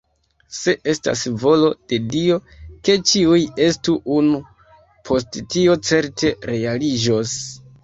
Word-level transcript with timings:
Se 0.59 0.73
estas 0.93 1.19
volo 1.43 1.69
de 1.93 1.99
Dio, 2.13 2.37
ke 2.89 2.95
ĉiuj 3.11 3.39
estu 3.67 3.97
unu, 4.17 4.41
poste 5.11 5.47
tio 5.55 5.79
certe 5.93 6.35
realiĝos. 6.55 7.39